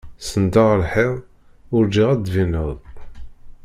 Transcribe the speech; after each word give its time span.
Senndeɣ 0.27 0.67
ar 0.73 0.79
lḥiḍ, 0.83 1.13
urǧiɣ 1.75 2.07
ad 2.11 2.19
d-tbineḍ. 2.21 2.69